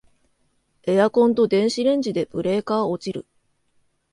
[0.87, 3.27] エアコンと電子レンジでブレーカー落ちる